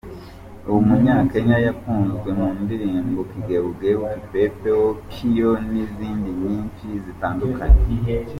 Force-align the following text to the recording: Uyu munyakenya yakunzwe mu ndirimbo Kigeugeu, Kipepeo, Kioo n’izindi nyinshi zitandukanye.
Uyu 0.67 0.81
munyakenya 0.87 1.55
yakunzwe 1.65 2.29
mu 2.39 2.47
ndirimbo 2.63 3.19
Kigeugeu, 3.31 4.01
Kipepeo, 4.21 4.85
Kioo 5.11 5.53
n’izindi 5.71 6.29
nyinshi 6.41 6.87
zitandukanye. 7.05 7.81